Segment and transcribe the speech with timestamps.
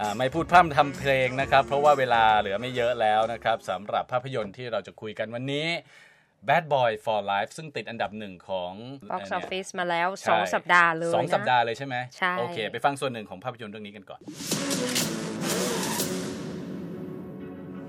[0.00, 5.66] อ่าไม่พูดพร่ำทำเพลงนะครับ เพราะว่าเวลาเหลือไม่เยอะแล้วนะครับสำหรับภาพยนตร์ที่เราจะคุยกันวันนี้
[6.48, 8.72] Bad Boy for Life ซึ่งติดอันดับหนึ่งของ
[9.12, 14.20] Box เนี่ย Office มาแล้วใช่สองสัปดาห์เลยสองนะสัปดาห์เลยใช่ไหมใช่โอเค ไปฟังส่วนหนึ่งของภาพยนตร์เรื่องนี้กันก่อน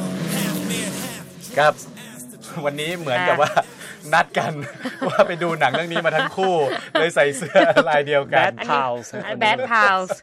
[1.58, 1.74] ครับ
[2.64, 3.52] วันนี้เหมือนกับว่า
[4.14, 4.52] นัดกัน
[5.08, 6.54] ว่าไปดูหนังเรื่องนี้มาทั้งคู่
[6.98, 9.06] เลยใส่เสื้อลายเดียวกัน Bad Pals
[9.40, 10.18] แบดพาวส์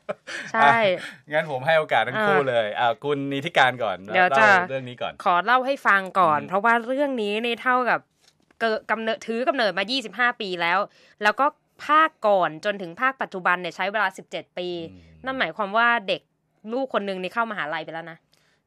[0.51, 7.99] ใช่อะงั้นผมให้โอกาสทั้งคู่อ่าเลยอ่าคุณนิติการก่อนเดี๋ยวจะล่าเรื่องนี้ก่อน ขอเล่าให้ฟังก่อนอืมเพราะว่าเรื่องนี้นี่เท่ากับ
[8.61, 9.83] เกิดกำเนิดถือกำเนิดมา
[10.31, 10.79] 25 ปีแล้ว
[11.23, 11.45] แล้วก็
[11.85, 14.67] ภาคก่อนจนถึงภาคปัจจุบันเนี่ยใช้เวลา 17 ปี
[15.25, 16.21] นั่นหมายความว่าเด็ก
[16.73, 18.17] ลูกคนนึงนี่เข้ามหาลัยไปแล้วนะ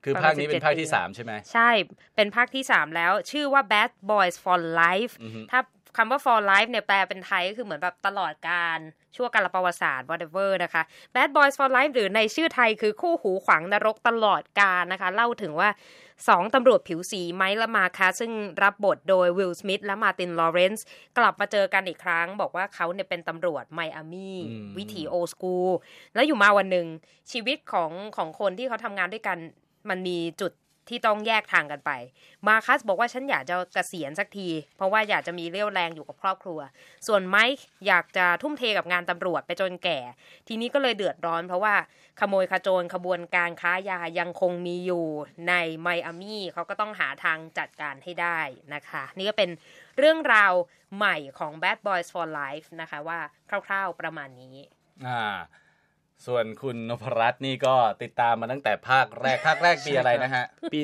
[0.04, 1.70] คือประมาณภาคนี้เป็น17ภาคที่ปีสามใช่ไหมใช่
[2.16, 5.60] เป็นภาคที่ 3 แล้ว ชื่อว่า Bad Boys for Life อือฮึถ้า
[5.96, 8.78] คำว่า for life เนี่ยแปลเป็นไทยก็คือเหมือนแบบตลอดการ
[9.16, 10.82] ชั่วการประวัติศาสตร์ whatever นะคะ
[11.14, 15.68] Bad Boys for Life หรือในชื่อไทยคือคู่หูขวางนรกตลอดการนะคะ เล่าถึงว่า
[16.28, 20.86] สองตำรวจผิวสีไมค์และมาคาซึ่งรับบทโดยวิลล์ สมิธและมาร์ตินลอว์เรนซ์
[21.18, 25.70] กลับมาเจอกันอีกครั้ง บอกว่าเขาเนี่ยเป็นตำรวจไมอามี่อืมวิถีโอสกูล
[26.14, 26.86] แล้วอยู่มาวันหนึ่ง
[27.32, 29.38] ชีวิตของของคนที่เขาทำงานด้วยกัน
[29.88, 30.52] มันมีจุด
[30.90, 31.90] ที่ต้องแยกทางกันไป
[32.46, 36.60] มาร์คัสบอกว่าฉันอยากจะเกษียณสักที เพราะว่าอยากจะมีเรี่ยวแรงอยู่กับครอบครัว
[37.06, 39.98] ส่วนไมค์อยากจะทุ่มเทกับงานตำรวจไปจนแก่
[40.48, 41.74] ทีนี้ก็เลยเดือดร้อน เพราะว่า
[42.20, 45.06] ขโมยขโจรขบวนการค้ายายังคงมีอยู่
[45.48, 48.40] ในไมอามี่เขาก็ต้องหาทางจัดการให้ได้
[48.74, 49.50] นะคะ นี่ก็เป็น
[49.98, 50.52] เรื่องราว
[50.96, 53.18] ใหม่ของ Bad Boys for Life นะคะว่า
[53.66, 54.56] คร่าวๆประมาณนี้
[55.08, 55.38] อ่า
[56.26, 60.80] ส่วนคุณนพรัตน์นี่ก็ติดตามมาตั้งแต่ภาคแรกภาคแรกปีอะไรนะฮะ ปี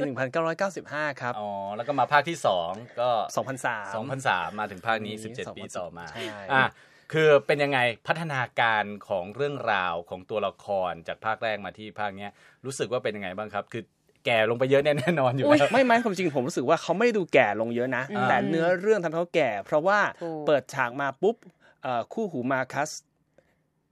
[0.58, 2.70] 1995 ครับ อ๋อ แล้วก็มาภาคที่สอง
[3.00, 3.10] ก็
[3.48, 6.64] 2003 2003 มาถึงภาคนี้นี้17 ปีต่อมาใช่อะ
[7.12, 12.30] คือเป็นยังไงพัฒนาการของเรื่องราวของตัวละครจากภาคแรกมาที่ภาคเนี้ย
[12.64, 13.82] รู้สึกว่าเป็นยังไงบ้างครับ คือ
[14.26, 21.36] แก่ลงไปเยอะแน่นอนอยู่แล้วไม่ไม่ความจริงผมรู้สึกว่าเขาไม่ได้ดูแก่ลงเยอะนะอืมแต่เนื้อเรื่องทำให้เขาแก่ เพราะว่าถูกเปิดฉากมาปุ๊บ
[21.82, 22.90] เอ่อคู่หูมาคัส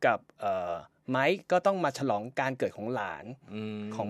[0.07, 0.73] กับเอ่อ
[1.11, 3.25] ไมค์ก็ต้องมาฉลองการเกิดของหลาน
[3.55, 4.09] อืมของ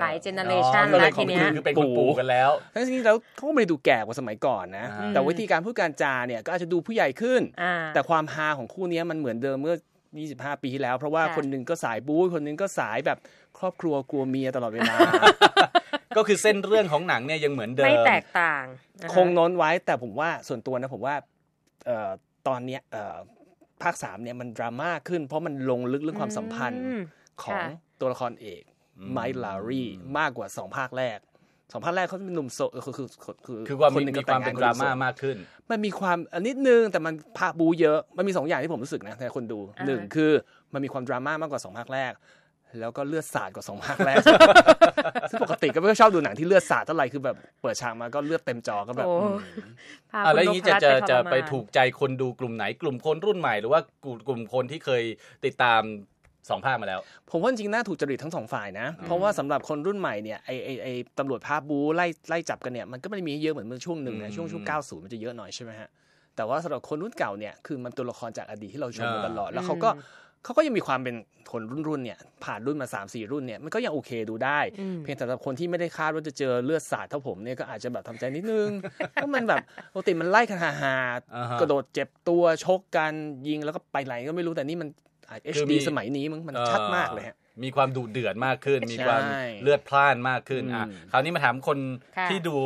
[0.00, 9.76] หลายเจเนอเรชันก็เลแล้วยทีเนี้ยคือเป็นคุณปู่กันแล้วทั้งที่แล้วเขาก็ไม่ได้ดูแก่กว่าสมัยก่อนนะอ่าแต่วิธีการพูดการจาเนี่ยก็อาจจะดูผู้ใหญ่ขึ้นอ่าแต่ความฮาของคู่เนี้ยมันเหมือนเดิมเมื่อ
[10.18, 13.18] 25 ปีที่แล้ว เพราะว่าค่ะคนหนึงก็สายบู๊คนหนึงก็สายแบบ
[13.58, 14.96] ครอบครัวกลัวเมียตลอดเวลา
[16.16, 18.64] ก็คือเส้นเรื่องของหนังเนี่ยยังเหมือนเดิม ไม่แตกต่าง
[19.02, 21.14] นะะคงโน้นไว้แต่ผมว่าส่วนตัวนะผมว่า
[21.86, 22.10] เอ่อ
[22.48, 23.16] ตอนเนี้ยเอ่อ
[23.82, 27.00] ภาคสามเนี่ยมันดราม่าขึ้น เพราะมันลงลึกเรื่องความสัมพันธ์อืม
[27.42, 27.64] ของค่ะ
[28.00, 28.62] ตัวละครเอก
[28.98, 29.82] อืมไมค์ลารี
[30.18, 31.18] มากกว่าสองภาคแรก
[31.72, 33.08] สองภาคแรกเขาเป็นหนุ่มโสดคือคือ
[33.46, 35.36] คือคือว่าคนมีหนึ่งมีก็ความแต่งงเป็นดราม่าคหงโสดมากขึ้น
[35.70, 40.30] มันมีความอันนิดนึงแต่มันภาคบูเยอะ มันมีสองอย่างที่ผมรู้สึกนะในคนดูอ่าหนึ่งคือ
[40.72, 42.12] มันมีความดราม่ามากกว่าสองภาคแรก
[42.80, 44.16] แล้วก็เลือดสาดกว่าสองภาคแรก
[45.30, 49.36] ซึ่งปกติก็ไม่ค่อยชอบดูหนังที่เลือดสาดเท่าไหร่คือแบบเปิดฉากมาก็เลือดเต็มจอก็แบบโอ้อืม
[50.10, 55.02] พาอะคุณแล้วอย่างนี้นจะพรัตจะน์จะทรมานไปถูกใจคนดูกลุ่มไหนกลุ่มคนรุ่นใหม่หรือว่ากลุ่มกลุ่มคนที่เคย
[55.44, 55.82] ติดตาม
[56.50, 60.88] สองภาคมาแล้ว ผมว่าจริงๆน่าถูกจริตทั้งสองฝ่ายนะ เพราะว่าสำหรับคนรุ่นใหม่เนี่ยไอไอไอ
[61.18, 65.88] ตำรวจภาพบูไล่ไล่จับกันเนี่ยมันก็ไม่ได้มีให้เยอะเหมือนเมื่อช่วงหนึ่งอืนะมช่วงช่วง90มันจะเยอะหน่อยใช่ไหมฮะ
[66.36, 69.90] แต่ว่าสำหรับคนรุ่นเก่าเนี่ยคือมันตัวละครจากอดีตที่เราชมมาอ่าตลอดแล้วเขาก็
[70.44, 71.14] เขาก็ยังมีความเป็น
[71.52, 78.68] คนรุ่นรุ่นๆเนี่ยผ่านรุ่นมา3 4รุ่นเนี่ยมันก็ยังโอเคดูได้อืมเพียงแต่สำหรับคนที่ไม่ได้คาดว่าจะเจอเลือดสาดเท่าผมเนี่ยก็อาจจะแบบทำใจนิดนึง
[79.12, 79.58] เพราะมันแบบ
[79.92, 83.12] ปกติมันไล่กันฮาฮาๆอ่าฮะกระโดดเจ็บตัวชกกัน
[83.48, 84.88] ยิงแล้วก็ไปไหนก็ไม่รู้แต่นี่มัน
[85.44, 91.78] เอชคือมีดีสมัยนี้มึงมันชัดมากเลยฮะมีความดุเดือดมากขึ้น มีความใช่เลือดพล่านมากขึ้นอะอืมคราวนี้มาถามคน
[92.16, 92.56] ค่ะที่ดู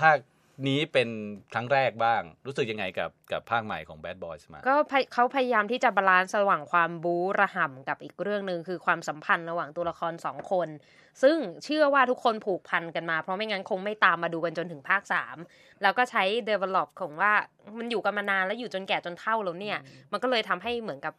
[0.00, 0.18] ภาค
[0.66, 1.08] นี้เป็น
[1.54, 10.68] ครั้งแรกบ้าง รู้สึกยังไงกับกับภาคใหม่ของ Bad Boys มา ก็พยเขาพยายามที่จะ balance ระหว่างความบู๊ระห่ำกับอีกเรื่องหนึ่งคือความสัมพันธ์ระหว่างตัวละครสองคน
[11.22, 15.36] ซึ่งเชื่อว่าทุกคนผูกพันกันมา เพราะไม่งั้นคงไม่ตามมาดูกันจนถึงภาคสาม
[15.82, 17.32] แล้วก็ใช้ develop ของว่า
[17.78, 19.78] มันอยู่กันมานานแล้วอยู่จนแก่จนเฒ่าแล้วเนี่ย
[20.12, 21.14] มันก็เลยทำให้เหมือนกับ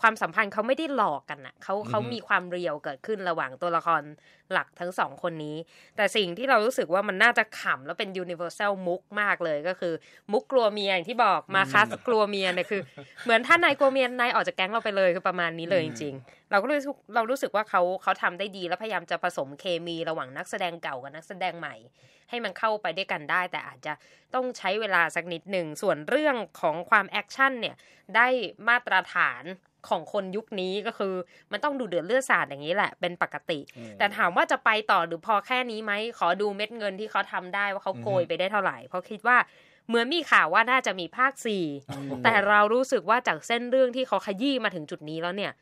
[0.00, 4.02] ความสัมพันธ์เขาไม่ได้หลอกกันนะเขาเขาอือฮึมีความเรียวเกิดขึ้นระหว่างตัวละคร
[4.52, 5.56] หลักทั้งสองคนนี้
[5.96, 9.94] แต่สิ่งที่เรารู้สึกว่ามันน่าจะขำแล้วเป็น universal มุกมากเลยก็คือ
[10.32, 12.82] มุกกลัวเมียอย่างที่บอกมาคัสกลัวเมียเนี่ยคือ
[13.24, 21.76] เหมือนถ้านายกลัวเมียนายออกจากแก๊งเราไปเลยคือประมาณนี้เลยจริงๆ เราก็รู้สึกเรารู้สึกว่าเขาเขาทำได้ดีแล้วพยายามจะผสมเคมีระหว่างนักแสดงเก่ากับนักแสดงใหม่
[22.30, 23.92] ให้มันเข้าไปด้วยกันได้ แต่อาจจะ
[24.34, 27.76] ต้องใช้เวลาสักนิดหนึ่งส่วนเรื่องของความแอคชั่นเนี่ย
[28.16, 28.28] ได้
[28.68, 29.42] มาตรฐาน
[29.90, 31.14] ของคนยุคนี้ก็คือ
[31.52, 33.58] มันต้องดุเดือดเลือดสาดอย่างนี้แหละ เป็นปกติ
[33.98, 39.36] แต่ถามว่าจะไปต่อหรือพอแค่นี้ไหมขอดูเม็ดเงินที่เขาทำได้ว่าเขาโกยไปได้เท่าไหร่ เพราะคิดว่า
[39.88, 41.64] เหมือนมีข่าวว่าน่าจะมีภาคสี่
[42.24, 45.52] แต่เรารู้สึกว่าจากเส้นเรื่องที่เขาขยี้มาถึงจุดนี้แล้วเนี่ย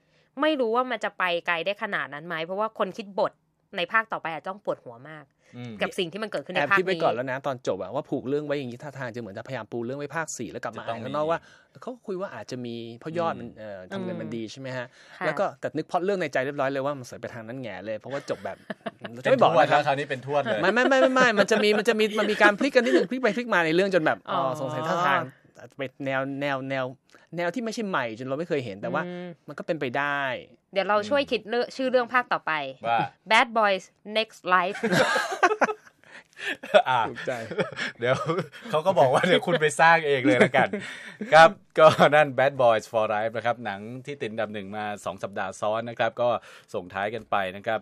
[0.41, 3.33] ไม่รู้ว่ามันจะไปไกลได้ขนาดนั้นไหมเพราะว่าคนคิดบท
[3.77, 5.25] ในภาคต่อไปอาจจะต้องปวดหัวมาก
[5.57, 11.39] อืมกับสิ่งที่มันเกิดขึ้นแอในบภาคคิดไว้นี้ก่อนแล้วนะตอนจบอะว่าผูกเรื่องไว้อย่างนี้ท่าทางจะเหมือนจะพยายามปูเรื่องไว้ภาคสี่แล้วกลับมาจะต้องอ่านข้างนอกมีว่า
[11.83, 14.87] เขาคุยว่าอาจจะมีเพราะยอดมันเอ่อทำเงินมันดีใช่ไหมฮะ
[15.19, 18.57] ค่ะแล้วก็แต่นึกพล็อดเรื่องในใจเรียบร้อยเลยว่ามันสวยไปทางนั้นแง่เลย เพราะว่าจบแบบ
[19.25, 25.23] จะเป็นไม่บอกทวดนะคแล้รัวบคราวนี้เป็นทวดเลยไม่ไม่ไม่ไม่ไม่มันจะมีมันจะมีมันมีการพลิกกันนิดนึงพลิกไปพลิกมาในเรื่องจนแบบอ๋ออ๋อสงสัยท่าทาง
[25.65, 26.85] อาจจะเป็นแนวแนวแนว
[27.37, 30.21] แนวที่ไม่ใช่ใหม่จนเราไม่เคยเห็นแต่ว่าอืมมันก็เป็นไปได้
[30.73, 32.53] เดี๋ยวเราช่วยคิดเรื่องชื่อเรื่องภาคต่อไป
[32.89, 32.99] ว่า
[33.31, 33.85] Bad Boys
[34.17, 34.79] Next Life
[36.89, 37.33] อ่าถูกใจ
[37.99, 38.15] เดี๋ยว
[38.71, 40.69] เขาก็บอกว่าเดี๋ยวคุณไปสร้างเองเลยละกัน
[41.33, 46.29] ครับ ก็นั่น Bad Boys for Life นะครับ หนังที่ติดอันดับหนึ่งมา 2 สัปดาห์ซ้อนนะครับ ก็
[46.75, 47.81] ส่งท้ายกันไปนะครับ